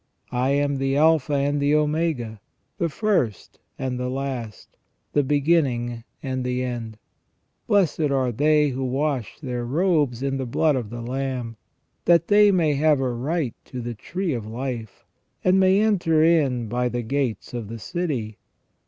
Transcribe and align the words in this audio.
I 0.33 0.49
am 0.53 0.77
the 0.77 0.97
Alpha 0.97 1.35
and 1.35 1.61
the 1.61 1.75
Omega, 1.75 2.41
the 2.79 2.89
first 2.89 3.59
and 3.77 3.99
the 3.99 4.09
last, 4.09 4.75
the 5.13 5.21
beginning 5.21 6.03
aud 6.23 6.43
the 6.43 6.63
end. 6.63 6.97
Blessed 7.67 8.09
are 8.09 8.31
they 8.31 8.69
who 8.69 8.83
wash 8.83 9.39
their 9.41 9.63
robes 9.63 10.23
in 10.23 10.37
the 10.37 10.47
blood 10.47 10.75
of 10.75 10.89
the 10.89 11.03
Lamb; 11.03 11.55
that 12.05 12.29
they 12.29 12.49
may 12.51 12.73
have 12.73 12.99
a 12.99 13.13
right 13.13 13.53
to 13.65 13.79
the 13.79 13.93
tree 13.93 14.33
of 14.33 14.43
life, 14.43 15.05
and 15.43 15.59
may 15.59 15.79
enter 15.79 16.23
in 16.23 16.67
by 16.67 16.89
the 16.89 17.03
gates 17.03 17.53
of 17.53 17.67
the 17.67 17.77
city. 17.77 18.39